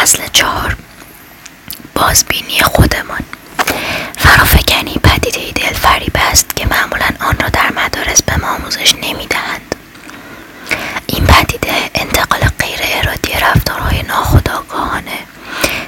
[0.00, 0.76] فصل چهار.
[1.94, 3.20] بازبینی خودمان.
[4.18, 9.74] فرافکنی پدیده دلفریب است که معمولا آن را در مدارس به ما آموزش نمی‌دهند.
[11.06, 15.18] این پدیده انتقال غیر ارادی رفتارهای ناخودآگاهانه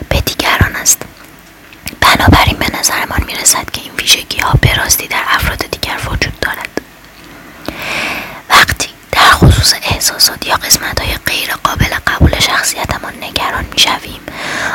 [0.08, 1.02] به دیگران است.
[2.00, 6.81] بنابراین به نظرمان می‌رسد که این ویژگی ها به راستی در افراد دیگر وجود دارد.
[9.42, 14.20] خصوص احساسات یا قسمت های غیر قابل قبول شخصیتمان نگران می‌شویم.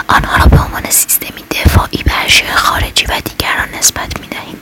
[0.07, 4.57] آنها را به عنوان سیستمی دفاعی به اشیاء خارجی و دیگران نسبت می دهیم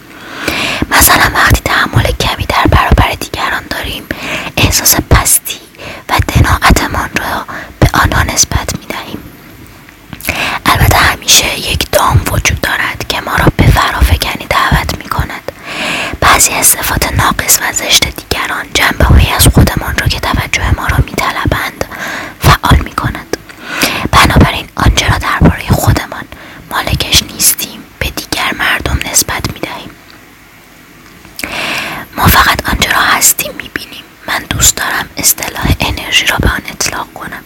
[0.92, 4.04] مثلا وقتی تحمل کمی در برابر دیگران داریم
[4.58, 5.60] احساس پستی
[6.10, 7.46] و دناعتمان را
[7.80, 9.20] به آنها نسبت می دهیم
[10.66, 15.52] البته همیشه یک دام وجود دارد که ما را به فرافکنی دعوت می کند
[16.22, 20.88] بعضی از صفات ناقص و زشت دیگران جنبه های از خودمان را که توجه ما
[20.88, 21.86] را می طلبند
[22.40, 23.38] فعال می کند
[24.12, 26.24] بنابراین آنچه را درباره خودمان
[26.72, 29.90] مالکش نیستیم به دیگر مردم نسبت می دهیم
[32.18, 36.62] ما فقط آنچه را هستیم می بینیم من دوست دارم اصطلاح انرژی را به آن
[36.70, 37.44] اطلاق کنم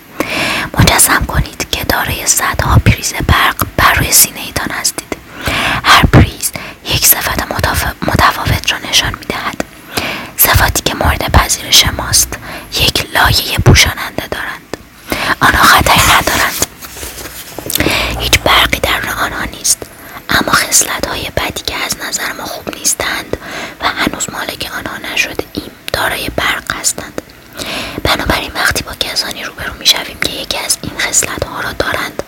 [0.79, 5.17] مجسم کنید که دارای صدها پریز برق بر روی سینه ایتان هستید
[5.83, 6.51] هر پریز
[6.85, 7.51] یک صفت
[8.07, 9.63] متفاوت را نشان می دهد
[10.37, 12.37] صفاتی که مورد پذیرش ماست
[12.73, 14.77] یک لایه پوشاننده دارند.
[15.41, 16.65] آنها خطری ندارند
[18.19, 19.77] هیچ برقی در آنها نیست
[20.29, 23.37] اما خصلت های بدی که از نظر ما خوب نیستند
[23.81, 27.21] و هنوز مالک آنها نشده ایم دارای برق هستند
[28.03, 32.23] بنابراین وقتی با کسانی روبرو می‌شویم که یکی از این خصلت ها را دارند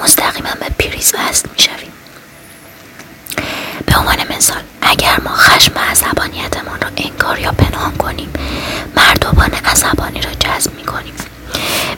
[0.00, 1.92] مستقیما به پریز وصل می‌شویم
[3.86, 8.32] به عنوان مثال اگر ما خشم و عصبانیتمان را انکار یا پنهان کنیم
[8.96, 11.14] مردمان عصبانی را جذب می‌کنیم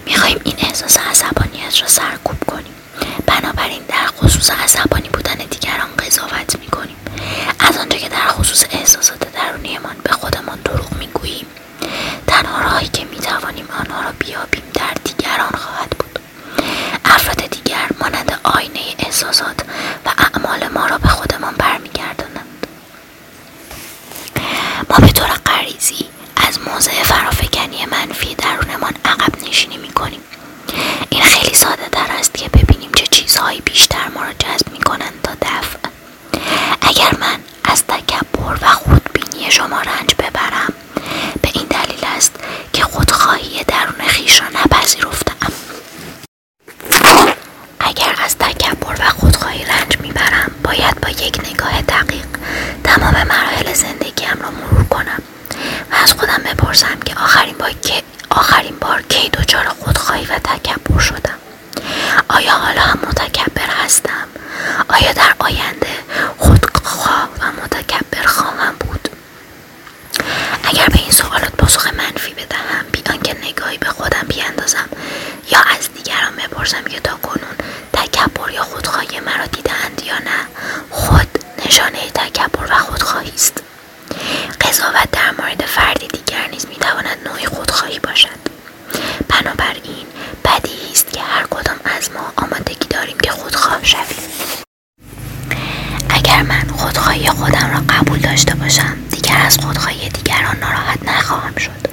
[0.07, 2.75] می‌خواهیم این احساس عصبانیت را سرکوب کنیم
[3.27, 6.97] بنابراین در خصوص عصبانی بودن دیگران قضاوت می‌کنیم
[7.59, 11.47] از آنجا که در خصوص احساسات درونیمان به خودمان دروغ می‌گوییم
[12.27, 16.19] تنها راهی که می‌توانیم آنها را بیابیم در دیگران خواهد بود
[17.05, 19.61] افراد دیگر مانند آینه احساسات
[20.07, 22.67] و اعمال ما را به خودمان برمیگردانند
[24.91, 26.07] ما به طور غریزی
[26.37, 30.21] از موضع فرافکنی منفی درونمان عقب نشینی می‌کنیم
[31.11, 35.33] این خیلی ساده تر است که ببینیم چه چیزهایی بیشتر ما را جذب می‌کنند تا
[35.43, 35.79] دفع
[36.83, 40.73] اگر من از تکبر و خودبینی شما رنج ببرم
[41.43, 42.33] به این دلیل است
[42.73, 45.53] که خودخواهی درون خیش را نپذیرفتم
[47.81, 52.27] اگر از تکبر و خودخواهی رنج می‌برم باید با یک نگاه دقیق
[52.85, 55.23] تمام مراحل زندگیم را مرور کنم
[55.93, 60.99] و از خودم بپرسم که آخرین بار که آخرین بار کی دچار خودخواهی و تکبر
[61.01, 61.39] شدم
[62.29, 64.27] آیا حالا هم متکبر هستم
[64.89, 65.95] آیا در آینده
[66.39, 69.09] خودخواه و متکبر خواهم بود
[70.65, 74.89] اگر به این سوالات پاسخ منفی بدهم بیان که نگاهی به خودم بیاندازم
[75.51, 77.57] یا از دیگران بپرسم که تا کنون
[77.93, 80.47] تکبر یا خودخواهی مرا دیدند یا نه
[80.91, 83.63] خود نشانه تکبر و خودخواهی است
[84.61, 88.39] قضاوت در مورد فردی دیگر نیز می‌تواند نوعی خودخواهی باشد
[89.29, 90.07] بنابراین
[90.45, 93.17] بدیهی است که هر کدام از ما آمادگی داریم
[93.85, 94.65] شویم.
[96.09, 101.89] اگر من خودخواهی خودم را قبول داشته باشم دیگر از خودخواهی دیگران ناراحت نخواهم شد.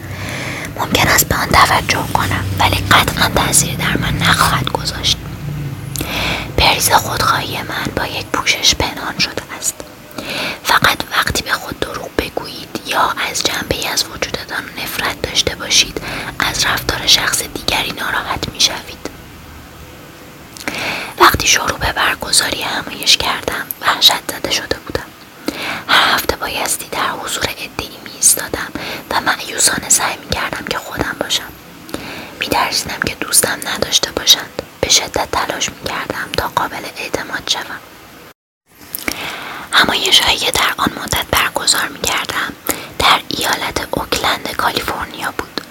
[0.80, 5.18] ممکن است به آن توجه کنم ولی قطعا تاثیر در من نخواهد گذاشت.
[6.58, 9.74] پریز خودخواهی من با یک پوشش پنهان شده است.
[10.64, 16.02] فقط وقتی به خود دروغ بگویید یا از جنبه از وجودتان نفرت داشته باشید
[16.40, 19.01] از رفتار شخص دیگری ناراحت می شوید
[21.42, 23.66] وقتی شروع به برگزاری همایش کردم.
[23.82, 25.06] وحشت زده شده بودم.
[25.88, 28.72] هر هفته بایستی در حضور ادهی می ایستادم
[29.10, 31.52] و معیوسانه سعی می کردم که خودم باشم.
[32.40, 32.48] می
[33.06, 34.62] که دوستم نداشته باشند.
[34.82, 37.80] به شدت تلاش می کردم تا قابل اعتماد شوم.
[39.72, 42.54] همایش هایی که در آن مدت برگزار می کردم
[43.00, 45.62] در ایالت اوکلند کالیفرنیا بود.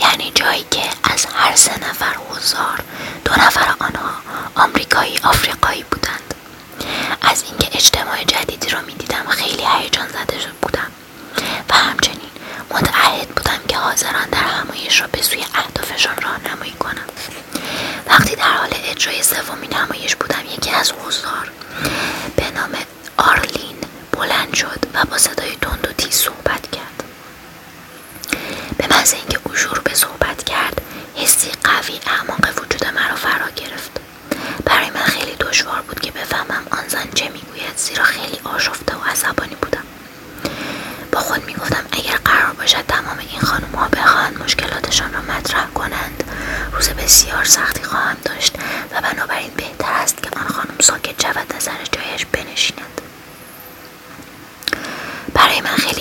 [0.00, 2.80] یعنی جایی که از هر سه نفر حضار
[3.24, 4.10] دو نفر آنها
[4.54, 6.34] آمریکایی آفریقایی بودند.
[7.22, 10.90] از اینکه اجتماع جدیدی را می‌دیدم خیلی هیجان زده شد بودم.
[11.70, 12.30] و همچنین
[12.70, 17.06] متعهد بودم که حاضران در همایش را به سوی اهدافشان راهنمایی کنم
[18.06, 21.50] وقتی در حال اجرای سومین نمایش بودم یکی از حضار
[22.36, 22.70] به نام
[23.16, 23.76] آرلین
[24.12, 26.97] بلند شد و با صدای تند و تیز صحبت کرد.
[28.98, 30.80] لحظه اینکه او شروع به صحبت کرد
[31.16, 33.90] حسی قوی اعماق وجود مرا فرا گرفت.
[34.64, 39.04] برای من خیلی دشوار بود که بفهمم آن زن چه می‌گوید زیرا خیلی آشفته و
[39.10, 39.84] عصبانی بودم.
[41.12, 46.24] با خود می‌گفتم اگر قرار باشد تمام این خانم ها بخواهند مشکلاتشان را مطرح کنند
[46.72, 48.54] روز بسیار سختی خواهم داشت
[48.92, 53.00] و بنابراین بهتر است که آن خانم ساکت شود نظر جایش بنشیند.
[55.34, 55.97] برای من خیلی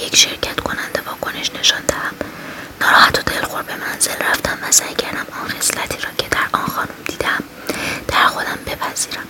[0.00, 2.14] یک شرکت کننده واکنش نشان دهم.
[2.80, 6.66] ناراحت و دلخور به منزل رفتم و سعی کردم آن خصلتی را که در آن
[6.66, 7.42] خانم دیدم
[8.08, 9.26] در خودم بپذیرم.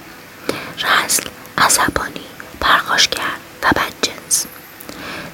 [0.79, 1.23] رزل
[1.59, 2.25] عصبانی
[2.61, 3.32] پرخاشگر
[3.62, 4.47] و بدجنس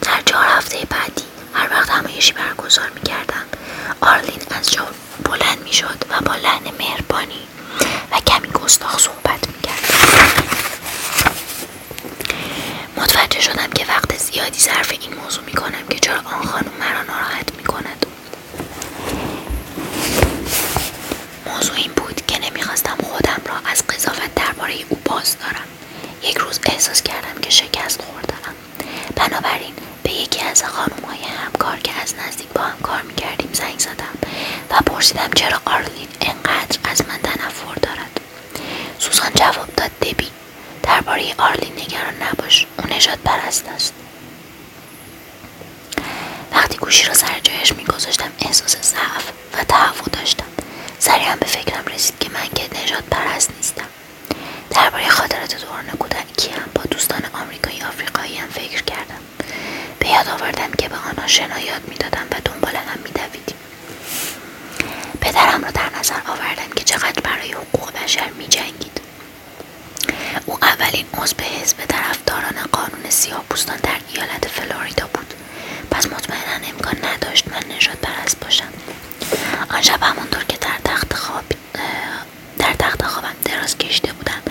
[0.03, 3.45] در چهار هفته بعدی هر وقت همایشی برگزار می‌کردم
[4.01, 4.87] آرلین از جا
[5.25, 7.41] بلند می‌شد و با لحن مهربانی
[8.13, 9.85] و کمی گستاخ صحبت می‌کرد.
[13.05, 17.55] متوجه شدم که وقت زیادی صرف این موضوع می‌کنم که چرا آن خانم مرا ناراحت
[17.57, 18.07] می‌کند.
[21.47, 25.69] موضوع این بود که نمی‌خواستم خودم را از قضاوت درباره او باز دارم.
[26.23, 28.55] یک روز احساس کردم که شکست خوردم.
[29.17, 33.79] بنابراین به یکی از خانم های همکار که از نزدیک با هم کار می‌کردیم زنگ
[33.79, 34.15] زدم
[34.71, 38.21] و پرسیدم چرا آرلین انقدر از من تنفر دارد.
[38.99, 40.29] سوزان جواب داد دبی
[40.95, 42.67] درباره آرلین نگران نباش.
[42.79, 43.95] او نجات پرست است.
[46.53, 50.45] وقتی گوشی را سر جایش میگذاشتم احساس ضعف و تهوع داشتم.
[50.99, 53.85] سریعا به فکرم رسید که من که نجات پرست نیستم.
[54.71, 59.21] درباره خاطرات دوران هم با دوستان آمریکایی آفریقایی هم فکر کردم.
[59.99, 63.57] به یاد آوردم که به آنها شنایات می‌دادم و دنبال هم میدویدیم.
[65.21, 69.04] پدرم را در نظر آوردم که چقدر برای حقوق بشر میجنگید.
[70.47, 75.35] او اولین عضو حزب طرفداران قانون سیاه پوستان در ایالت فلوریدا بود.
[75.91, 78.69] پس مطمئنا امکان نداشت من نجات پرست باشم.
[79.71, 81.45] آن شب همانطور که در تخت خواب
[82.59, 84.43] در تخت خوابم دراز کشیده بودم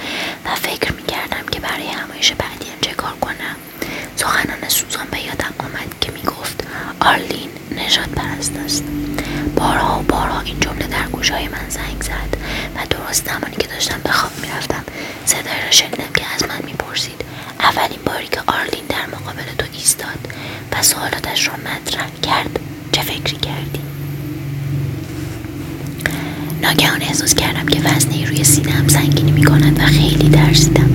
[0.46, 3.56] و فکر می‌کردم که برای همایش بعدیم چه کار کنم.
[4.16, 6.64] سخنان سوزان به یادم آمد که می‌گفت
[7.00, 8.84] آرلین نجات پرست است.
[9.56, 12.38] بارها و بارها این جمله در گوشهای من زنگ زد
[12.76, 14.73] و درست زمانی که داشتم به خواب می‌رفتم
[15.26, 17.22] صدای را شنیدم که از من می‌پرسید.
[17.60, 20.20] اولین باری که آرلین در مقابل تو ایستاد
[20.72, 22.60] و سوالاتش را مطرح کرد
[22.92, 23.80] چه فکری کردی؟
[26.62, 30.90] ناگهان احساس کردم که وزنی روی سینهام سنگینی می‌کند و خیلی درسیدم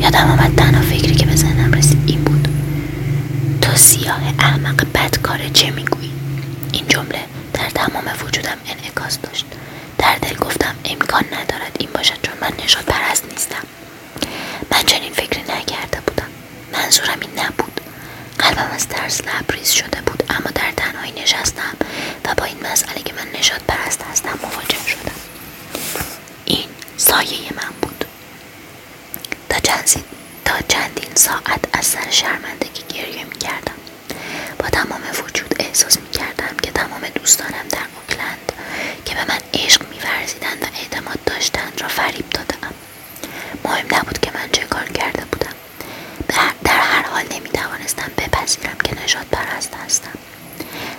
[0.00, 2.48] یادم آمد تنها فکری که به ذهنم رسید این بود.
[3.62, 6.10] تو سیاه احمق بدکاره چه می‌گویی؟
[6.72, 7.18] این جمله
[7.52, 9.46] در تمام وجودم انعکاس داشت.
[9.98, 13.66] در دل گفتم امکان ندارد این باشد چون من نشاد پرست نیستم.
[14.70, 16.28] من چنین فکری نکرده بودم.
[16.72, 17.80] منظورم این نبود.
[18.38, 21.76] قلبم از ترس لبریز شده بود اما در تنهایی نشستم
[22.24, 25.16] و با این مسئله که من نشاد پرست هستم مواجه شدم.
[26.44, 28.04] این سایه من بود.
[30.44, 33.74] تا چندین, ساعت از سر شرمندگی گریه می کردم
[34.58, 38.52] با تمام وجود احساس می کردم که تمام دوستانم در اوکلند
[39.04, 42.74] که به من عشق می و اعتماد داشتند را فریب دادم
[43.64, 45.54] مهم نبود که من چه کار کرده بودم.
[46.64, 50.18] در هر حال نمی توانستم بپذیرم که نجات پرست هستم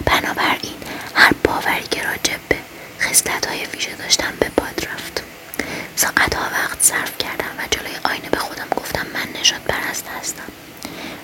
[0.06, 0.78] بنابراین
[1.16, 2.56] هر باوری که راجب به
[3.00, 5.24] خصلت های ویژه داشتم به باد رفت
[5.96, 10.52] ساعتها وقت صرف کردم و جلوی آینه به خودم گفتم من نجات پرست هستم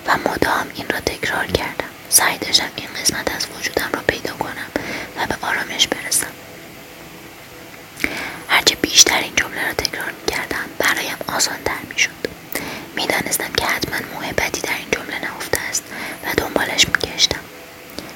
[0.06, 4.70] و مدام این را تکرار کردم سعی داشتم این قسمت از وجودم را پیدا کنم
[5.16, 6.26] و به آرامش برسم
[8.48, 12.10] هرچه بیشتر این جمله را تکرار می کردم برایم آسانتر می شد
[12.96, 15.82] می دانستم که حتما محبتی در این جمله نهفته است
[16.24, 17.40] و دنبالش می گشتم.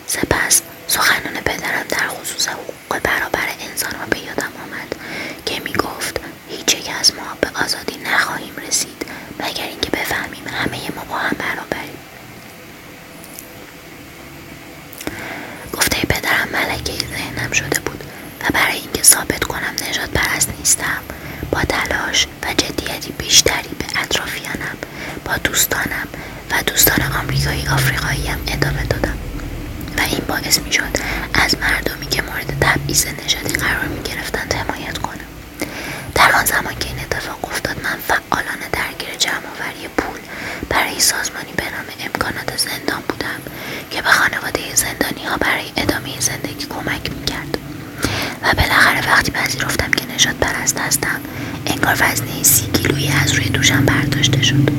[0.06, 4.94] سپس سخنان پدرم در خصوص حقوق برابر انسان را به یادم آمد
[5.46, 9.06] که می گفت هیچ یک از ما به آزادی نخواهیم رسید
[9.40, 11.98] مگر اینکه بفهمیم همه ما با هم برابریم
[15.72, 16.92] گفته پدرم ملکه
[17.48, 18.04] ذهنم شده بود
[18.40, 21.02] و برای اینکه ثابت کنم نجات پرست نیستم
[21.50, 24.76] با تلاش و جدیتی بیشتری به اطرافیانم
[25.24, 26.08] با دوستانم
[26.50, 29.18] و دوستان آمریکایی آفریقاییم ادامه دادم.
[29.98, 30.96] و این باعث می شد
[31.34, 35.28] از مردمی که مورد تبعیض نژادی قرار می گرفتند حمایت کنم.
[36.14, 39.88] در آن زمان که این اتفاق افتاد من فعالانه درگیر جمعآوری
[40.78, 43.40] برای سازمانی به نام امکانات زندان بودم
[43.90, 47.58] که به خانواده زندانی ها برای ادامه زندگی کمک می‌کرد.
[48.42, 51.20] و بالاخره وقتی پذیرفتم که نجات پرست هستم
[51.66, 54.70] انگار وزنه سی کیلویی از روی دوشم برداشته شد.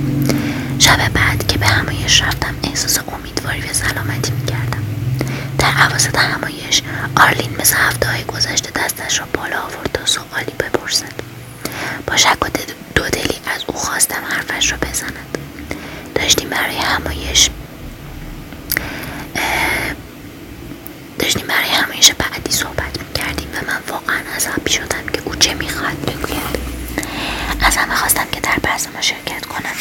[0.79, 4.83] شب بعد که به همایش رفتم احساس امیدواری و سلامتی می‌کردم.
[5.57, 6.81] در عواسط همایش
[7.15, 11.13] آرلین مثل هفته های گذشته دستش را بالا آورد تا سوالی بپرسد.
[12.07, 12.47] با شک و
[12.95, 15.29] دو دلی از او خواستم حرفش را بزند
[16.49, 17.49] داشتیم برای همایش
[21.19, 23.47] داشتیم برای همایش بعدی صحبت می‌کردیم
[23.89, 26.59] و مذهبی شدم که او چه می‌خواهد بگوید.
[27.61, 28.55] از همه خواستم که در
[28.93, 29.75] ما شرکت کنم.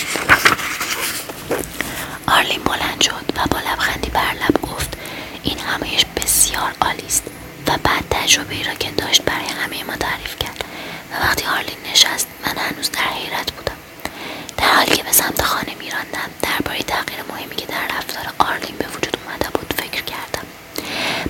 [2.26, 4.96] آرلین بلند شد و با لبخندی بر لب گفت
[5.42, 7.22] این همهش بسیار عالی است
[7.66, 10.64] و بعد تجربه ای را که داشت برای همه ما تعریف کرد.
[11.12, 13.76] و وقتی آرلین نشست من هنوز در حیرت بودم
[14.56, 18.86] در حالی که به سمت خانه میراندم درباره تغییر مهمی که در رفتار آرلین به
[18.88, 20.46] وجود اومده بود فکر کردم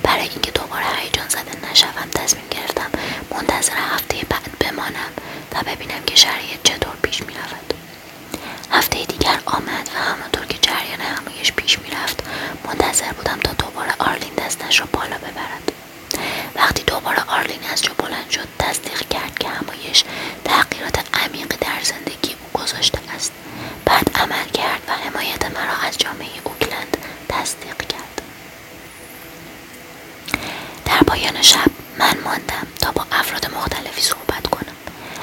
[0.03, 2.89] برای اینکه دوباره هیجان زده نشوم تصمیم گرفتم
[3.31, 5.11] منتظر هفته بعد بمانم
[5.53, 7.73] و ببینم که شرایط چطور پیش می‌رود
[8.71, 12.23] هفته دیگر آمد و همانطور که جریان همایش پیش می‌رفت
[12.65, 15.71] منتظر بودم تا دوباره آرلین دستش را بالا ببرد
[16.55, 20.03] وقتی دوباره آرلین از جا بلند شد تصدیق کرد که همایش
[20.45, 23.31] تغییرات عمیقی در زندگی او گذاشته است
[23.85, 26.97] بعد عمل کرد و حمایت مرا از جامعه اوکلند
[27.29, 28.21] تصدیق کرد
[30.85, 34.75] در پایان شب من ماندم تا با افراد مختلفی صحبت کنم.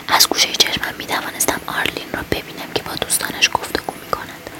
[0.08, 4.50] از گوشه چشمم می توانستم آرلین را ببینم که با دوستانش گفتگو می کند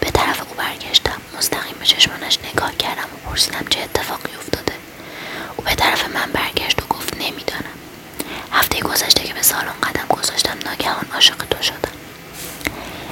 [0.00, 4.72] به طرف او برگشتم مستقیم به چشمانش نگاه کردم و پرسیدم چه اتفاقی افتاده.
[5.56, 7.76] او به طرف من برگشت و گفت نمی‌دانم.
[8.52, 11.92] هفته گذشته که به سالن قدم گذاشتم ناگهان عاشق تو شدم.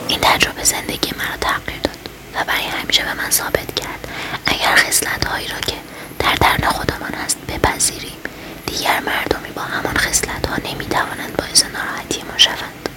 [0.08, 1.98] این تجربه زندگی مرا تغییر داد
[2.34, 4.08] و برای همیشه به من ثابت کرد.
[4.46, 5.76] اگر خصلت هایی را که
[6.18, 8.16] در درن خودمان هست بپذیریم
[8.66, 9.29] دیگر مردمی
[9.62, 12.88] همان خصلت ها نمی توانند باعث ناراحتی ما شوند.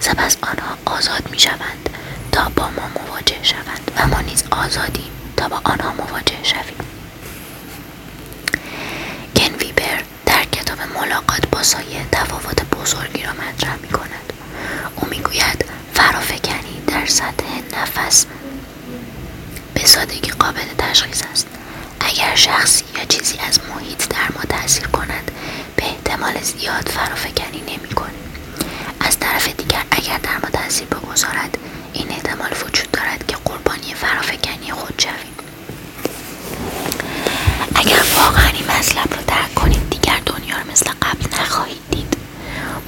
[0.00, 1.90] سپس آنها آزاد می شوند
[2.32, 6.76] تا با ما مواجه شوند و ما نیز آزادیم تا با آنها مواجه شویم.
[9.36, 14.32] کن ویبر در کتاب ملاقات با سایه تفاوت بزرگی را مطرح می کند
[14.96, 17.46] او می‌گوید فرافکنی در سطح
[17.82, 18.26] نفس
[19.74, 21.46] به سادگی قابل تشخیص است.
[22.00, 25.30] اگر شخصی یا چیزی از محیط در ما تاثیر کند
[25.80, 27.88] به احتمال زیاد فرافکنی نمی
[29.00, 31.58] از طرف دیگر اگر در ما تاثیر بگذارد
[31.92, 35.34] این احتمال وجود دارد که قربانی فرافکنی خود شویم
[37.74, 42.16] اگر واقعا این مطلب را درک کنید دیگر دنیا را مثل قبل نخواهید دید.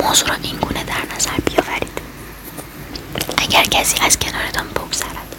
[0.00, 2.00] موضوع را این گونه در نظر بیاورید.
[3.38, 5.36] اگر کسی از کنارتان بگذرد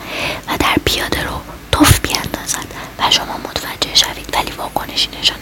[0.48, 1.42] و در پیاده رو
[1.72, 2.66] توف بیاندازد
[3.00, 5.38] و شما متوجه شوید ولی واکنشی نشان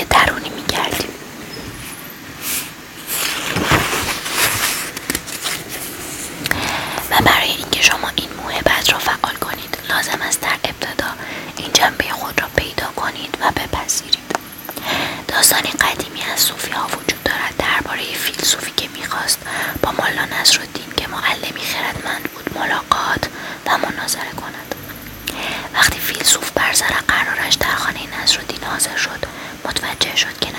[0.00, 0.50] یک ویژگی درونی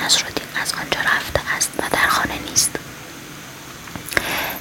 [0.06, 2.72] نصرالدین از آنجا رفته است و در خانه نیست؟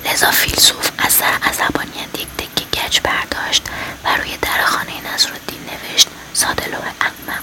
[0.05, 3.63] لذا فیلسوف از سر عصبانیت یک تکه گچ برداشت
[4.05, 7.43] و روی در خانه نصرالدین نوشت ساده لوح احمق.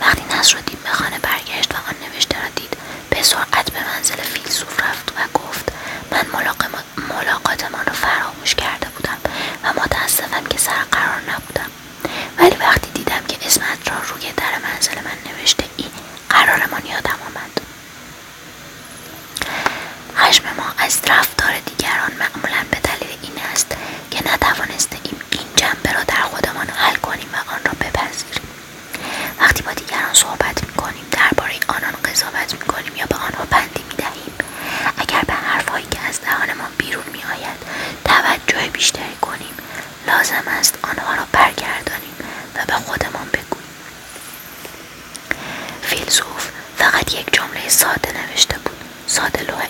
[0.00, 2.76] وقتی نصرالدین به خانه برگشت و آن نوشته را دید
[3.10, 5.65] به سرعت به منزل فیلسوف رفت و گفت
[20.86, 23.66] از رفتار دیگران معمولا به دلیل این است
[24.10, 28.48] که نتوانسته این جنبه را در خودمان حل کنیم و آن را بپذیریم.
[29.40, 34.34] وقتی با دیگران صحبت می‌کنیم درباره آنان قضاوت می‌کنیم یا به آنها بندی می‌دهیم
[34.98, 37.58] اگر به حرفهایی که از دهانمان بیرون میآید
[38.04, 39.54] توجه بیشتری کنیم
[40.06, 42.16] لازم است آنها را برگردانیم
[42.54, 43.74] و به خودمان بگوییم.
[45.82, 48.76] فیلسوف فقط یک جمله ساده نوشته بود
[49.06, 49.66] ساده لوح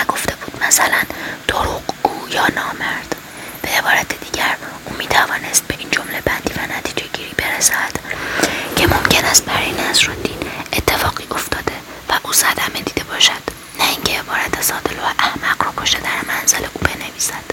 [0.00, 1.02] نگفته بود مثلا
[1.48, 3.16] دروغ گو یا نامرد.
[3.62, 7.92] به عبارت دیگر او می‌توانست به این جمله بندی و نتیجه گیری برسد
[8.76, 10.38] که ممکن است برای نصرالدین
[10.72, 11.72] اتفاقی افتاده
[12.08, 13.42] و او صدمه دیده باشد
[13.78, 17.44] نه اینکه عبارت سادل و احمق را پشت در منزل او بنویسد.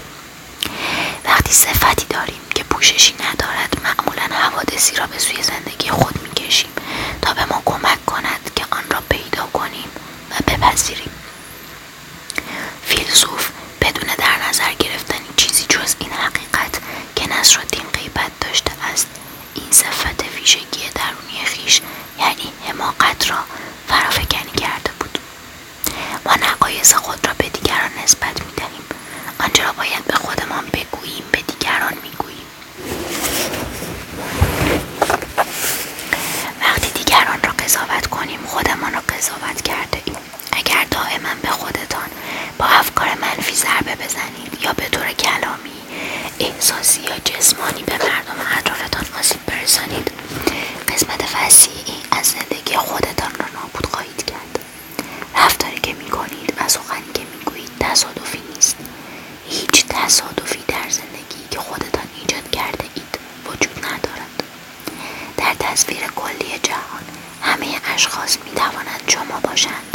[1.24, 5.75] وقتی صفتی داریم که پوششی ندارد معمولا حوادثی را به سوی زندگی
[69.56, 69.85] emotion.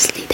[0.00, 0.29] sleep.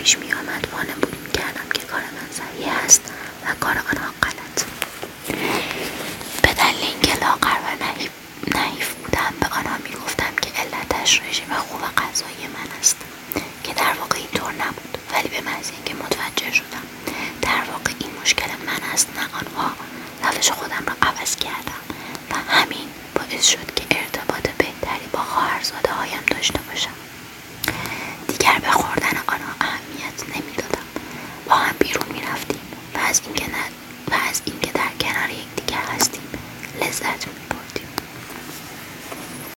[0.00, 3.12] پیش می آمد وانمود می کردم که کار من سریع است
[3.44, 3.79] و کار